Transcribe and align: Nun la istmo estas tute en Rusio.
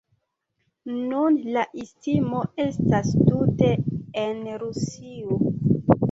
Nun 1.09 1.35
la 1.57 1.65
istmo 1.83 2.39
estas 2.63 3.11
tute 3.27 3.69
en 4.23 4.41
Rusio. 4.63 5.37